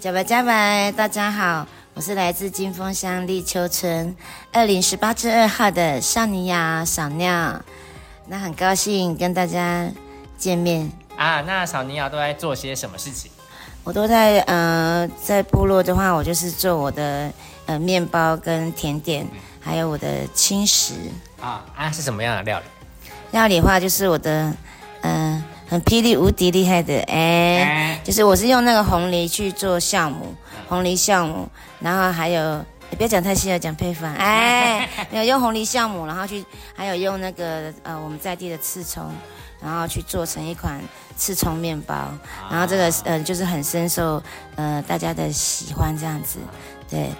[0.00, 4.16] 加白加白，大家好，我是来自金峰乡立秋村
[4.50, 7.60] 二零十八至二号的少尼亚小尿，
[8.26, 9.86] 那很高兴跟大家
[10.38, 10.90] 见面。
[11.16, 13.30] 啊，那小尼亚都在做些什么事情？
[13.84, 17.30] 我都在呃，在部落的话，我就是做我的
[17.66, 19.28] 呃面包跟甜点，
[19.60, 20.94] 还有我的轻食。
[21.42, 22.64] 啊啊，是什么样的料理？
[23.32, 24.50] 料理的话，就是我的
[25.70, 27.62] 很霹雳无敌厉害的哎。
[27.62, 30.34] 哎，就是我是用那个红梨去做酵母，
[30.68, 31.48] 红梨酵母，
[31.78, 32.58] 然后还有
[32.90, 36.44] 你不要讲太细了，讲配方，哎， 没有用红梨酵母，然后去
[36.74, 39.08] 还有用那个呃我们在地的刺葱，
[39.62, 40.80] 然后去做成一款
[41.16, 41.94] 刺葱面包，
[42.50, 44.20] 然后这个呃就是很深受
[44.56, 46.40] 呃大家的喜欢这样子，
[46.90, 47.10] 对。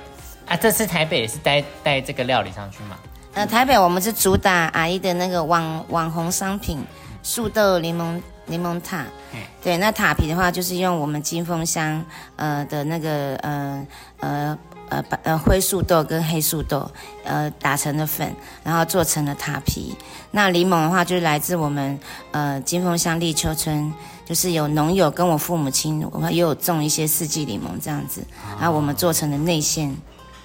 [0.49, 2.97] 啊，这次台北也是带带这个料理上去吗？
[3.35, 6.85] 呃，台北我们是主打阿姨的那个网网红商品
[7.23, 12.05] 树豆柠檬柠檬塔嗯，对，那塔皮的话就是用我们金峰乡
[12.37, 13.87] 呃的那个呃
[14.19, 16.91] 呃呃白呃灰树豆跟黑树豆
[17.25, 19.95] 呃打成的粉，然后做成了塔皮。
[20.31, 21.99] 那柠檬的话就是来自我们
[22.33, 23.93] 呃金峰乡立秋村。
[24.27, 28.25] 就是有农友跟我父母亲，我们也有种一些四季柠檬这样子，
[28.61, 29.93] 然后我们做成的内馅。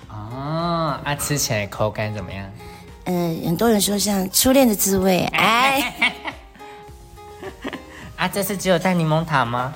[0.09, 2.49] 哦，啊，吃起来口感怎么样？
[3.03, 6.13] 嗯、很多人说像初恋的滋味，哎。
[8.25, 9.71] 啊，这次只有带柠檬塔吗？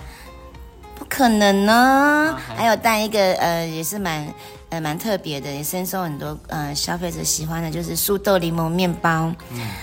[0.96, 4.28] 不可能呢啊，还有带一个呃，也是蛮
[4.70, 9.32] 呃蛮特别的，也深受很多呃消费者喜欢的，就是素豆柠檬面包。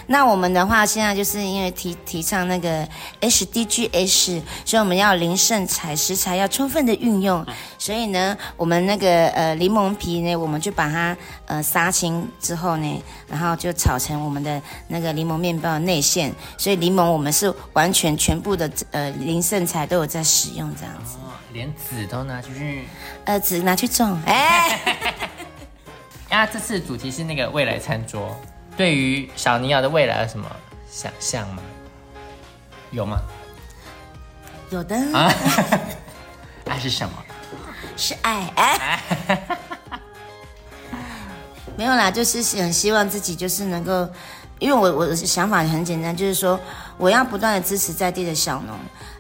[0.07, 2.87] 那我们的话，现在就是因为提提倡那个
[3.21, 7.45] SDGs，所以我们要零剩采食材要充分的运用，
[7.79, 21.17] 所以呢，我们那个呃柠檬皮呢，我们就把它呃杀青之后呢，然后就炒成我们的那个柠檬面包的内馅，所以柠檬我们是完全全部的呃零剩材都有在使用这样子。
[21.47, 22.89] 哦，连籽都拿出去。
[23.25, 24.81] 呃，只拿去种， 哎，
[26.31, 28.37] 啊，这次主题是那个未来餐桌，
[28.77, 30.51] 对于小尼亚的未来有什么
[30.91, 31.63] 想象吗？
[32.91, 33.19] 有吗？
[34.71, 35.33] 有的啊，
[36.67, 37.15] 爱是什么？
[37.97, 39.01] 是爱，哎，
[41.77, 44.09] 没有啦，就是很希望自己就是能够，
[44.59, 46.59] 因为我我的想法很简单，就是说
[46.97, 48.75] 我要不断的支持在地的小农，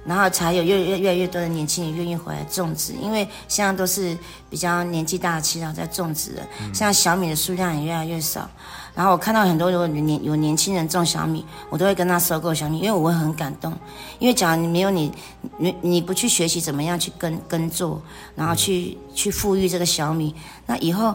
[0.04, 4.16] 然后才有越越越来越多的年轻人愿意回来种植，因为现在都是
[4.48, 6.42] 比较年纪大的耆老在种植了，
[6.72, 8.48] 现在小米的数量也越来越少。
[8.94, 13.70] 然后我看到很多如果年有年轻人种小米，我都会跟他收购小米，因为我会很感动。
[14.18, 15.12] 因为假如你没有你
[15.58, 18.00] 你你不去学习怎么样去耕耕作，
[18.34, 21.14] 然后去去富裕这个小米，那以后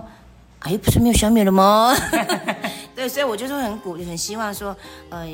[0.60, 1.92] 哎不是没有小米了吗？
[3.02, 4.78] 对，所以我就是很鼓励，很希望说，
[5.10, 5.26] 呃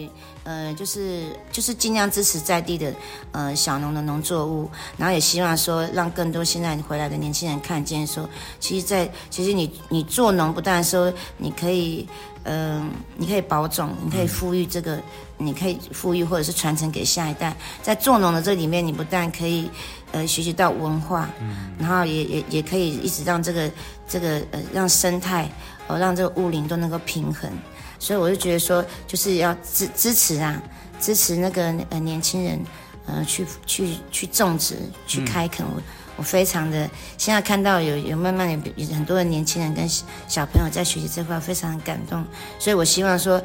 [0.45, 2.94] 呃，就是就是尽量支持在地的
[3.33, 8.25] 呃小农的农作物，然后也希望说让更多现在回来的年轻人看见说，
[8.57, 12.07] 其实在，其实你你做农不但说你可以，
[12.47, 15.00] 嗯、你可以保种，你可以富裕这个，
[15.38, 19.69] 你可以富裕或者是传承给下一代，在做农的这里面，你不但可以
[20.12, 21.30] 呃学习到文化，
[21.78, 23.69] 然后也也也可以一直让这个
[24.08, 25.47] 这个呃让生态。
[25.90, 27.50] 呃，让这个物林都能够平衡，
[27.97, 30.62] 所以我就觉得说，就是要支支持啊，
[31.00, 32.59] 支持那个呃年轻人，
[33.06, 34.75] 呃，去去去种植，
[35.08, 35.66] 去开垦。
[35.66, 35.81] 我
[36.17, 42.25] 我非常的现在看到有有慢慢有有很多的年轻人跟小小朋友在学习这块，非常感动。
[42.59, 43.41] 所以我希望说，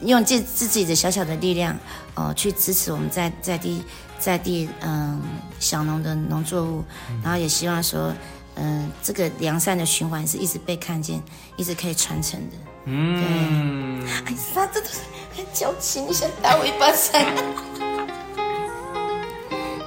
[0.00, 1.74] 用自自己的小小的力量，
[2.14, 3.82] 呃，去支持我们在在地
[4.18, 5.22] 在地嗯、
[5.58, 6.84] 小农的农作物，
[7.22, 8.12] 然后也希望说。
[8.60, 11.22] 嗯，这个良善的循环是一直被看见，
[11.56, 12.56] 一直可以传承的。
[12.86, 14.98] 嗯， 哎他，真的是
[15.36, 17.87] 很矫情，你想打我一巴掌？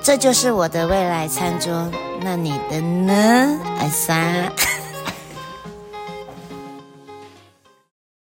[0.04, 1.90] 这就是我的未来餐桌，
[2.22, 3.14] 那你的呢，
[3.80, 4.52] 艾莎？